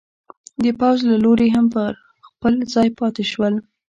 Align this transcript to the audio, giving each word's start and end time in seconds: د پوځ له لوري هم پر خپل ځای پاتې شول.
د 0.63 0.65
پوځ 0.79 0.97
له 1.09 1.15
لوري 1.23 1.49
هم 1.55 1.65
پر 1.73 1.91
خپل 2.27 2.53
ځای 2.73 2.89
پاتې 2.99 3.23
شول. 3.31 3.53